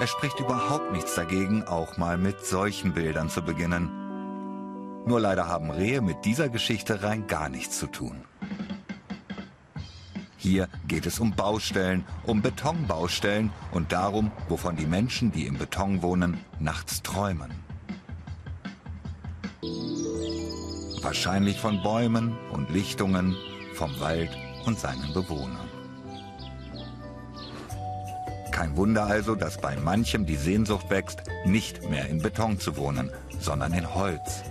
Es 0.00 0.10
spricht 0.10 0.38
überhaupt 0.38 0.92
nichts 0.92 1.16
dagegen, 1.16 1.64
auch 1.64 1.96
mal 1.96 2.18
mit 2.18 2.46
solchen 2.46 2.94
Bildern 2.94 3.28
zu 3.28 3.42
beginnen. 3.42 3.90
Nur 5.06 5.18
leider 5.18 5.48
haben 5.48 5.72
Rehe 5.72 6.00
mit 6.00 6.24
dieser 6.24 6.48
Geschichte 6.48 7.02
rein 7.02 7.26
gar 7.26 7.48
nichts 7.48 7.80
zu 7.80 7.88
tun. 7.88 8.24
Hier 10.36 10.68
geht 10.86 11.04
es 11.04 11.18
um 11.18 11.32
Baustellen, 11.34 12.04
um 12.24 12.42
Betonbaustellen 12.42 13.50
und 13.72 13.90
darum, 13.90 14.30
wovon 14.48 14.76
die 14.76 14.86
Menschen, 14.86 15.32
die 15.32 15.46
im 15.46 15.58
Beton 15.58 16.00
wohnen, 16.00 16.38
nachts 16.60 17.02
träumen. 17.02 17.50
Wahrscheinlich 21.02 21.58
von 21.58 21.82
Bäumen 21.82 22.38
und 22.52 22.70
Lichtungen, 22.70 23.36
vom 23.74 23.98
Wald 23.98 24.30
und 24.64 24.78
seinen 24.78 25.12
Bewohnern. 25.12 25.77
Kein 28.58 28.76
Wunder 28.76 29.06
also, 29.06 29.36
dass 29.36 29.56
bei 29.58 29.76
manchem 29.76 30.26
die 30.26 30.34
Sehnsucht 30.34 30.90
wächst, 30.90 31.22
nicht 31.44 31.88
mehr 31.88 32.08
in 32.08 32.20
Beton 32.20 32.58
zu 32.58 32.76
wohnen, 32.76 33.12
sondern 33.38 33.72
in 33.72 33.94
Holz. 33.94 34.42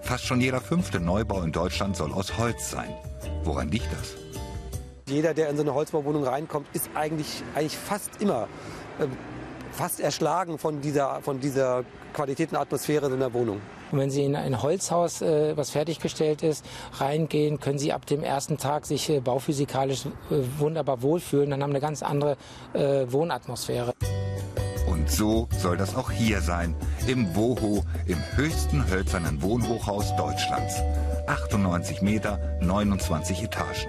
Fast 0.00 0.24
schon 0.24 0.40
jeder 0.40 0.62
fünfte 0.62 0.98
Neubau 0.98 1.42
in 1.42 1.52
Deutschland 1.52 1.94
soll 1.94 2.10
aus 2.14 2.38
Holz 2.38 2.70
sein. 2.70 2.88
Woran 3.44 3.68
liegt 3.68 3.92
das? 3.92 4.16
Jeder, 5.10 5.34
der 5.34 5.50
in 5.50 5.56
so 5.56 5.62
eine 5.62 5.74
Holzbauwohnung 5.74 6.24
reinkommt, 6.24 6.68
ist 6.72 6.88
eigentlich, 6.94 7.42
eigentlich 7.54 7.76
fast 7.76 8.22
immer 8.22 8.48
äh, 8.98 9.06
fast 9.80 9.98
erschlagen 9.98 10.58
von 10.58 10.82
dieser, 10.82 11.22
von 11.22 11.40
dieser 11.40 11.84
Qualität 12.12 12.50
und 12.52 12.58
Atmosphäre 12.58 13.08
so 13.08 13.14
einer 13.14 13.32
Wohnung. 13.32 13.62
Und 13.90 13.98
wenn 13.98 14.10
Sie 14.10 14.24
in 14.24 14.36
ein 14.36 14.60
Holzhaus, 14.60 15.22
äh, 15.22 15.56
was 15.56 15.70
fertiggestellt 15.70 16.42
ist, 16.42 16.66
reingehen, 16.98 17.60
können 17.60 17.78
Sie 17.78 17.90
ab 17.90 18.04
dem 18.04 18.22
ersten 18.22 18.58
Tag 18.58 18.84
sich 18.84 19.08
äh, 19.08 19.20
bauphysikalisch 19.20 20.04
äh, 20.04 20.10
wunderbar 20.58 21.00
wohlfühlen. 21.00 21.48
Dann 21.48 21.62
haben 21.62 21.70
eine 21.70 21.80
ganz 21.80 22.02
andere 22.02 22.36
äh, 22.74 23.10
Wohnatmosphäre. 23.10 23.94
Und 24.86 25.10
so 25.10 25.48
soll 25.58 25.78
das 25.78 25.96
auch 25.96 26.10
hier 26.10 26.42
sein, 26.42 26.76
im 27.06 27.34
WOHO, 27.34 27.82
im 28.04 28.18
höchsten 28.36 28.86
hölzernen 28.86 29.40
Wohnhochhaus 29.40 30.14
Deutschlands. 30.16 30.74
98 31.26 32.02
Meter, 32.02 32.38
29 32.60 33.44
Etagen. 33.44 33.88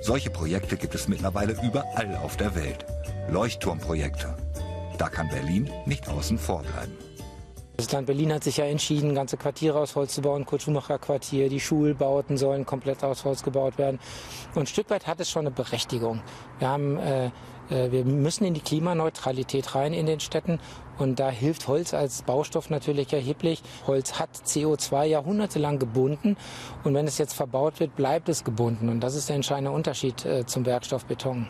Solche 0.00 0.30
Projekte 0.30 0.78
gibt 0.78 0.94
es 0.94 1.08
mittlerweile 1.08 1.52
überall 1.62 2.16
auf 2.24 2.38
der 2.38 2.54
Welt. 2.54 2.86
Leuchtturmprojekte. 3.28 4.34
Da 4.98 5.08
kann 5.08 5.28
Berlin 5.28 5.70
nicht 5.84 6.08
außen 6.08 6.38
vor 6.38 6.62
bleiben. 6.62 6.92
Das 7.76 7.92
Land 7.92 8.06
Berlin 8.06 8.32
hat 8.32 8.42
sich 8.42 8.56
ja 8.56 8.64
entschieden, 8.64 9.14
ganze 9.14 9.36
Quartiere 9.36 9.78
aus 9.78 9.96
Holz 9.96 10.14
zu 10.14 10.22
bauen, 10.22 10.46
Kurt-Schumacher-Quartier, 10.46 11.50
die 11.50 11.60
Schulbauten 11.60 12.38
sollen 12.38 12.64
komplett 12.64 13.04
aus 13.04 13.26
Holz 13.26 13.42
gebaut 13.42 13.76
werden. 13.76 14.00
Und 14.54 14.62
ein 14.62 14.66
Stück 14.66 14.88
weit 14.88 15.06
hat 15.06 15.20
es 15.20 15.30
schon 15.30 15.46
eine 15.46 15.50
Berechtigung. 15.50 16.22
Wir, 16.58 16.68
haben, 16.68 16.96
äh, 16.96 17.26
äh, 17.68 17.92
wir 17.92 18.06
müssen 18.06 18.46
in 18.46 18.54
die 18.54 18.62
Klimaneutralität 18.62 19.74
rein 19.74 19.92
in 19.92 20.06
den 20.06 20.20
Städten 20.20 20.58
und 20.96 21.20
da 21.20 21.28
hilft 21.28 21.68
Holz 21.68 21.92
als 21.92 22.22
Baustoff 22.22 22.70
natürlich 22.70 23.12
erheblich. 23.12 23.62
Holz 23.86 24.18
hat 24.18 24.30
CO2 24.34 25.04
jahrhundertelang 25.04 25.78
gebunden 25.78 26.38
und 26.82 26.94
wenn 26.94 27.06
es 27.06 27.18
jetzt 27.18 27.34
verbaut 27.34 27.78
wird, 27.78 27.94
bleibt 27.94 28.30
es 28.30 28.42
gebunden. 28.42 28.88
Und 28.88 29.00
das 29.00 29.14
ist 29.14 29.28
der 29.28 29.36
entscheidende 29.36 29.72
Unterschied 29.72 30.24
äh, 30.24 30.46
zum 30.46 30.64
Werkstoff 30.64 31.04
Beton. 31.04 31.48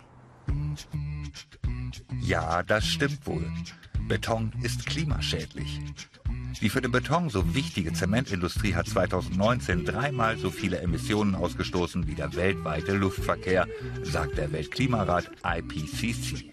Ja, 2.21 2.63
das 2.63 2.87
stimmt 2.87 3.27
wohl. 3.27 3.51
Beton 4.09 4.53
ist 4.63 4.87
klimaschädlich. 4.87 5.81
Die 6.63 6.71
für 6.71 6.81
den 6.81 6.93
Beton 6.93 7.29
so 7.29 7.55
wichtige 7.55 7.93
Zementindustrie 7.93 8.75
hat 8.75 8.89
2019 8.89 9.85
dreimal 9.85 10.39
so 10.39 10.51
viele 10.51 10.79
Emissionen 10.79 11.35
ausgestoßen 11.35 12.07
wie 12.07 12.15
der 12.15 12.35
weltweite 12.35 12.93
Luftverkehr, 12.93 13.67
sagt 14.03 14.39
der 14.39 14.53
Weltklimarat 14.53 15.31
IPCC. 15.45 16.51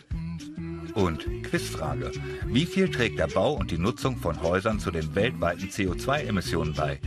Und 0.94 1.26
Quizfrage. 1.44 2.12
Wie 2.46 2.66
viel 2.66 2.90
trägt 2.90 3.18
der 3.18 3.28
Bau 3.28 3.54
und 3.54 3.72
die 3.72 3.78
Nutzung 3.78 4.18
von 4.18 4.42
Häusern 4.42 4.80
zu 4.80 4.92
den 4.92 5.16
weltweiten 5.16 5.70
CO2-Emissionen 5.70 6.74
bei? 6.74 7.00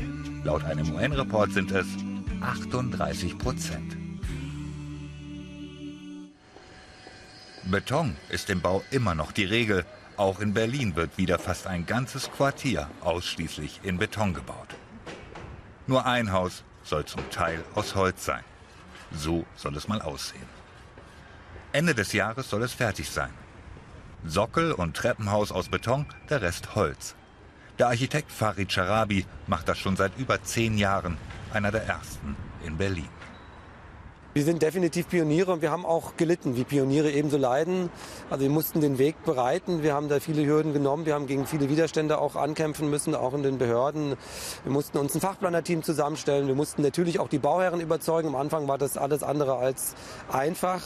Laut 0.42 0.64
einem 0.64 0.91
UN-Report 0.92 1.53
sind 1.53 1.70
es 1.70 1.87
38 2.41 3.39
Prozent. 3.39 4.05
Beton 7.69 8.17
ist 8.29 8.49
im 8.49 8.61
Bau 8.61 8.85
immer 8.93 9.17
noch 9.17 9.33
die 9.33 9.45
Regel. 9.45 9.85
Auch 10.17 10.39
in 10.39 10.55
Berlin 10.55 10.95
wird 10.95 11.19
wieder 11.19 11.37
fast 11.37 11.67
ein 11.67 11.85
ganzes 11.85 12.31
Quartier 12.31 12.89
ausschließlich 13.01 13.81
in 13.83 13.99
Beton 13.99 14.35
gebaut. 14.35 14.69
Nur 15.89 16.07
ein 16.07 16.31
Haus 16.31 16.63
soll 16.85 17.05
zum 17.07 17.29
Teil 17.31 17.65
aus 17.75 17.97
Holz 17.97 18.25
sein. 18.25 18.45
So 19.11 19.45
soll 19.57 19.77
es 19.77 19.89
mal 19.89 20.01
aussehen. 20.01 20.49
Ende 21.73 21.93
des 21.93 22.13
Jahres 22.13 22.49
soll 22.49 22.63
es 22.63 22.73
fertig 22.73 23.11
sein. 23.11 23.35
Sockel 24.25 24.71
und 24.71 24.97
Treppenhaus 24.97 25.51
aus 25.51 25.69
Beton, 25.69 26.07
der 26.31 26.43
Rest 26.43 26.77
Holz. 26.77 27.17
Der 27.81 27.89
Architekt 27.89 28.31
Farid 28.31 28.73
Charabi 28.73 29.27
macht 29.48 29.69
das 29.69 29.79
schon 29.79 29.97
seit 29.97 30.17
über 30.19 30.41
zehn 30.41 30.79
Jahren, 30.79 31.19
einer 31.53 31.73
der 31.73 31.85
ersten 31.85 32.37
in 32.65 32.77
Berlin. 32.77 33.09
Wir 34.36 34.45
sind 34.45 34.61
definitiv 34.61 35.08
Pioniere 35.08 35.51
und 35.51 35.63
wir 35.63 35.70
haben 35.70 35.86
auch 35.86 36.19
gelitten, 36.19 36.57
wie 36.57 36.64
Pioniere 36.64 37.11
ebenso 37.11 37.39
leiden. 37.39 37.89
Also 38.29 38.42
wir 38.42 38.51
mussten 38.51 38.83
den 38.83 38.98
Weg 38.98 39.24
bereiten, 39.24 39.83
wir 39.83 39.95
haben 39.95 40.11
da 40.11 40.20
viele 40.20 40.45
Hürden 40.45 40.74
genommen, 40.74 41.07
wir 41.07 41.14
haben 41.14 41.27
gegen 41.27 41.47
viele 41.47 41.70
Widerstände 41.70 42.19
auch 42.19 42.36
ankämpfen 42.36 42.91
müssen, 42.91 43.14
auch 43.14 43.33
in 43.33 43.42
den 43.42 43.57
Behörden. 43.57 44.14
Wir 44.63 44.73
mussten 44.73 44.98
uns 44.98 45.14
ein 45.14 45.23
Fachplanerteam 45.23 45.83
zusammenstellen, 45.83 46.48
wir 46.48 46.55
mussten 46.55 46.83
natürlich 46.83 47.19
auch 47.19 47.30
die 47.30 47.39
Bauherren 47.39 47.80
überzeugen. 47.80 48.29
Am 48.29 48.36
Anfang 48.36 48.69
war 48.69 48.77
das 48.77 48.98
alles 48.98 49.23
andere 49.23 49.57
als 49.57 49.95
einfach. 50.30 50.83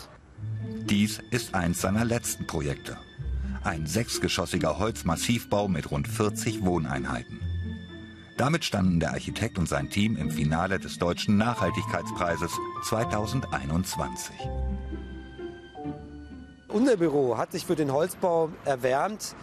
Dies 0.89 1.21
ist 1.33 1.53
eins 1.53 1.81
seiner 1.81 2.05
letzten 2.05 2.47
Projekte. 2.47 2.99
Ein 3.65 3.85
sechsgeschossiger 3.85 4.79
Holzmassivbau 4.79 5.67
mit 5.67 5.91
rund 5.91 6.07
40 6.07 6.65
Wohneinheiten. 6.65 7.50
Damit 8.41 8.65
standen 8.65 9.01
der 9.01 9.11
Architekt 9.11 9.59
und 9.59 9.69
sein 9.69 9.91
Team 9.91 10.17
im 10.17 10.31
Finale 10.31 10.79
des 10.79 10.97
Deutschen 10.97 11.37
Nachhaltigkeitspreises 11.37 12.51
2021. 12.85 14.35
Unser 16.69 16.97
Büro 16.97 17.37
hat 17.37 17.53
sich 17.53 17.67
für 17.67 17.77
den 17.77 17.93
Holzbau 17.93 18.49
erwärmt. 18.65 19.37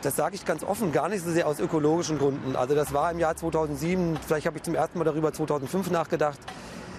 Das 0.00 0.16
sage 0.16 0.34
ich 0.34 0.46
ganz 0.46 0.64
offen, 0.64 0.92
gar 0.92 1.10
nicht 1.10 1.26
so 1.26 1.30
sehr 1.30 1.46
aus 1.46 1.60
ökologischen 1.60 2.16
Gründen. 2.16 2.56
Also 2.56 2.74
das 2.74 2.94
war 2.94 3.10
im 3.10 3.18
Jahr 3.18 3.36
2007, 3.36 4.16
vielleicht 4.26 4.46
habe 4.46 4.56
ich 4.56 4.62
zum 4.62 4.74
ersten 4.74 4.96
Mal 4.96 5.04
darüber 5.04 5.30
2005 5.30 5.90
nachgedacht, 5.90 6.38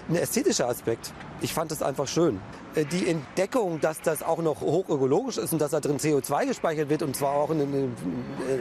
ein 0.08 0.14
ästhetischer 0.14 0.68
Aspekt. 0.68 1.12
Ich 1.40 1.52
fand 1.52 1.72
es 1.72 1.82
einfach 1.82 2.06
schön. 2.06 2.38
Äh, 2.78 2.84
die 2.84 3.08
Entdeckung, 3.08 3.80
dass 3.80 4.00
das 4.00 4.22
auch 4.22 4.38
noch 4.38 4.60
hochökologisch 4.60 5.38
ist 5.38 5.52
und 5.52 5.60
dass 5.60 5.70
da 5.70 5.80
drin 5.80 5.98
CO2 5.98 6.46
gespeichert 6.46 6.88
wird 6.88 7.02
und 7.02 7.16
zwar 7.16 7.32
auch 7.32 7.50
in, 7.50 7.60
in, 7.60 7.94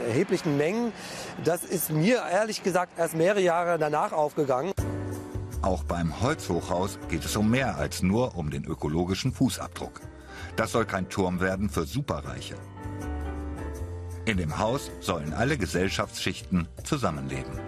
erheblichen 0.08 0.58
Mengen, 0.58 0.92
das 1.44 1.64
ist 1.64 1.92
mir 1.92 2.22
ehrlich 2.32 2.64
gesagt 2.64 2.98
erst 2.98 3.16
mehrere 3.16 3.42
Jahre 3.42 3.78
danach 3.78 4.12
aufgegangen. 4.12 4.72
Auch 5.62 5.84
beim 5.84 6.22
Holzhochhaus 6.22 6.98
geht 7.10 7.26
es 7.26 7.36
um 7.36 7.50
mehr 7.50 7.78
als 7.78 8.04
nur 8.04 8.38
um 8.38 8.50
den 8.50 8.64
ökologischen 8.66 9.34
Fußabdruck. 9.34 10.02
Das 10.56 10.72
soll 10.72 10.86
kein 10.86 11.10
Turm 11.10 11.40
werden 11.40 11.70
für 11.70 11.86
Superreiche. 11.86 12.56
In 14.26 14.38
dem 14.38 14.58
Haus 14.58 14.92
sollen 15.00 15.34
alle 15.34 15.58
Gesellschaftsschichten 15.58 16.68
zusammenleben. 16.84 17.67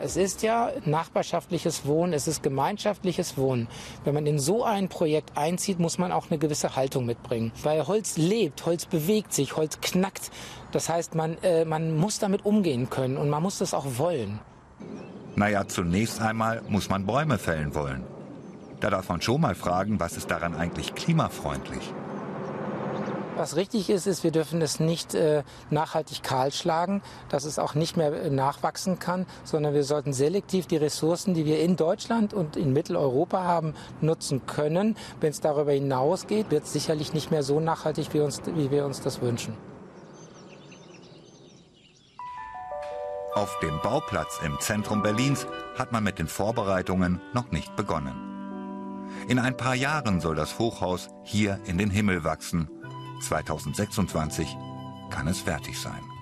Es 0.00 0.16
ist 0.16 0.42
ja 0.42 0.70
nachbarschaftliches 0.84 1.84
Wohnen, 1.84 2.12
es 2.12 2.28
ist 2.28 2.42
gemeinschaftliches 2.42 3.36
Wohnen. 3.36 3.66
Wenn 4.04 4.14
man 4.14 4.26
in 4.26 4.38
so 4.38 4.62
ein 4.64 4.88
Projekt 4.88 5.36
einzieht, 5.36 5.80
muss 5.80 5.98
man 5.98 6.12
auch 6.12 6.30
eine 6.30 6.38
gewisse 6.38 6.76
Haltung 6.76 7.04
mitbringen. 7.04 7.50
Weil 7.62 7.86
Holz 7.86 8.16
lebt, 8.16 8.64
Holz 8.64 8.86
bewegt 8.86 9.32
sich, 9.32 9.56
Holz 9.56 9.80
knackt. 9.80 10.30
Das 10.70 10.88
heißt, 10.88 11.14
man, 11.14 11.36
äh, 11.42 11.64
man 11.64 11.96
muss 11.96 12.20
damit 12.20 12.44
umgehen 12.46 12.90
können 12.90 13.16
und 13.16 13.28
man 13.28 13.42
muss 13.42 13.58
das 13.58 13.74
auch 13.74 13.98
wollen. 13.98 14.38
Naja, 15.34 15.66
zunächst 15.66 16.20
einmal 16.20 16.62
muss 16.68 16.88
man 16.88 17.04
Bäume 17.04 17.38
fällen 17.38 17.74
wollen. 17.74 18.04
Da 18.80 18.90
darf 18.90 19.08
man 19.08 19.20
schon 19.20 19.40
mal 19.40 19.56
fragen, 19.56 19.98
was 19.98 20.16
ist 20.16 20.30
daran 20.30 20.54
eigentlich 20.54 20.94
klimafreundlich? 20.94 21.92
Was 23.38 23.54
richtig 23.54 23.88
ist, 23.88 24.08
ist, 24.08 24.24
wir 24.24 24.32
dürfen 24.32 24.60
es 24.62 24.80
nicht 24.80 25.14
äh, 25.14 25.44
nachhaltig 25.70 26.24
kahlschlagen, 26.24 27.02
dass 27.28 27.44
es 27.44 27.60
auch 27.60 27.76
nicht 27.76 27.96
mehr 27.96 28.12
äh, 28.12 28.30
nachwachsen 28.30 28.98
kann, 28.98 29.26
sondern 29.44 29.74
wir 29.74 29.84
sollten 29.84 30.12
selektiv 30.12 30.66
die 30.66 30.76
Ressourcen, 30.76 31.34
die 31.34 31.46
wir 31.46 31.60
in 31.60 31.76
Deutschland 31.76 32.34
und 32.34 32.56
in 32.56 32.72
Mitteleuropa 32.72 33.44
haben, 33.44 33.74
nutzen 34.00 34.44
können. 34.46 34.96
Wenn 35.20 35.30
es 35.30 35.40
darüber 35.40 35.70
hinausgeht, 35.70 36.50
wird 36.50 36.64
es 36.64 36.72
sicherlich 36.72 37.14
nicht 37.14 37.30
mehr 37.30 37.44
so 37.44 37.60
nachhaltig, 37.60 38.12
wie, 38.12 38.18
uns, 38.18 38.42
wie 38.44 38.72
wir 38.72 38.84
uns 38.84 39.02
das 39.02 39.20
wünschen. 39.20 39.56
Auf 43.36 43.56
dem 43.62 43.80
Bauplatz 43.82 44.40
im 44.44 44.58
Zentrum 44.58 45.04
Berlins 45.04 45.46
hat 45.76 45.92
man 45.92 46.02
mit 46.02 46.18
den 46.18 46.26
Vorbereitungen 46.26 47.20
noch 47.34 47.52
nicht 47.52 47.76
begonnen. 47.76 48.16
In 49.28 49.38
ein 49.38 49.56
paar 49.56 49.76
Jahren 49.76 50.20
soll 50.20 50.34
das 50.34 50.58
Hochhaus 50.58 51.08
hier 51.22 51.60
in 51.66 51.78
den 51.78 51.90
Himmel 51.90 52.24
wachsen 52.24 52.68
2026 53.20 54.56
kann 55.10 55.28
es 55.28 55.40
fertig 55.40 55.78
sein. 55.78 56.17